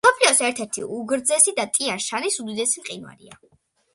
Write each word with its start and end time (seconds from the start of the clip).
მსოფლიოს 0.05 0.39
ერთ-ერთი 0.45 0.83
უგრძესი 0.99 1.53
და 1.59 1.65
ტიან-შანის 1.75 2.39
უდიდესი 2.45 2.83
მყინვარია. 2.85 3.37